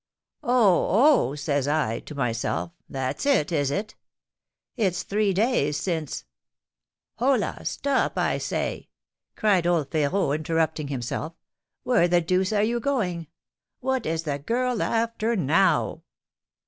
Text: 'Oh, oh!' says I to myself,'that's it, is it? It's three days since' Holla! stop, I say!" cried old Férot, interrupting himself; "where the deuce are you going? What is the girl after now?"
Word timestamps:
'Oh, 0.41 0.87
oh!' 1.29 1.35
says 1.35 1.67
I 1.67 1.99
to 1.99 2.15
myself,'that's 2.15 3.23
it, 3.27 3.51
is 3.51 3.69
it? 3.69 3.93
It's 4.75 5.03
three 5.03 5.31
days 5.31 5.77
since' 5.77 6.25
Holla! 7.19 7.63
stop, 7.65 8.17
I 8.17 8.39
say!" 8.39 8.89
cried 9.35 9.67
old 9.67 9.91
Férot, 9.91 10.37
interrupting 10.39 10.87
himself; 10.87 11.33
"where 11.83 12.07
the 12.07 12.19
deuce 12.19 12.51
are 12.51 12.63
you 12.63 12.79
going? 12.79 13.27
What 13.79 14.07
is 14.07 14.23
the 14.23 14.39
girl 14.39 14.81
after 14.81 15.35
now?" 15.35 16.01